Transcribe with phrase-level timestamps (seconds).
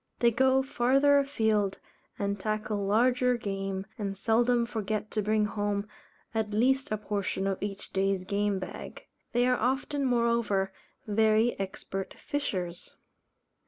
[0.17, 1.77] They go farther afield,
[2.17, 5.87] and tackle larger game, and seldom forget to bring home
[6.33, 9.05] at least a portion of each day's game bag.
[9.31, 10.73] They are often, moreover,
[11.05, 12.95] very expert fishers.